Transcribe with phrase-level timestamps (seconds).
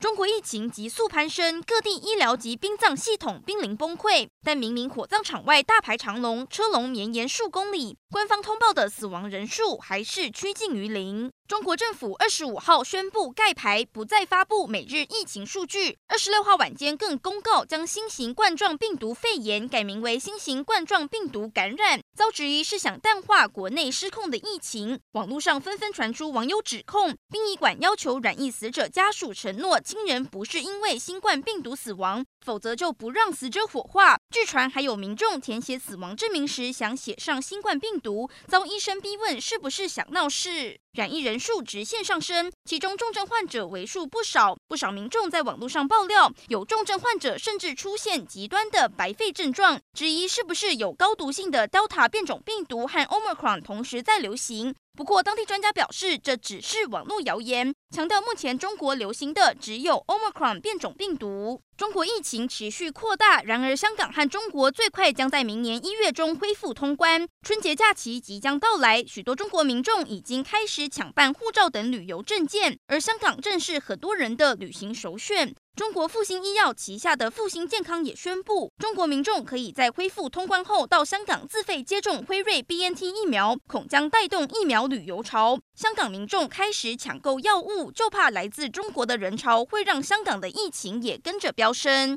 [0.00, 11.32] 中国疫情急速攀升，各地医疗及殡葬系统濒临崩溃，但明明火葬场外大排长龙，车龙绵延数公里，官方通报的死亡人数还是趋近于零。
[11.48, 15.96] 中国政府二十五号宣布盖牌，不再发布每日疫情数据。
[16.06, 25.00] 二十六号晚间更公告将新型冠状病毒肺炎改名为新型冠状病毒感染，遭质疑是想淡化国内失控的疫情。
[25.12, 34.18] 网络上纷纷传出网友指控，殡仪馆要求染疫死者家属承诺亲人不是因为新冠病毒死亡，否则就不让死者火化。
[34.28, 40.78] 据传还有民众填写死亡证明时想写上新冠病毒，遭医生逼问是不是想闹事。
[40.92, 44.54] 染疫人数直线上升，其中重症患者为数不少。
[44.66, 54.74] 不少民众在网络上爆料，有重症患者甚至出现极端的白肺症状，质疑是不是有高毒性的 Delta 变种病毒和 Omicron 同时在流行。
[54.98, 61.62] 不过，当地专家表示，这只是网络谣言，强调目前中国流行的只有 Omicron 变种病毒。
[61.76, 67.28] 中国疫情持续扩大，然而香港和中国最快将在明年一月中恢复通关。
[67.46, 75.54] 春节假期即将到来，许多中国民众已经开始抢办护照等旅游证件，而香港正是很多人的旅行首选。
[75.78, 85.56] 中国复兴医药旗下的复兴健康也宣布，中国民众可以在恢复通关后到香港自费接种辉瑞 BNT 疫苗，恐将带动疫苗旅游潮。
[85.76, 92.16] 香港民众开始抢购药物，就怕来自中国的人潮会让香港的疫情也跟着飙升。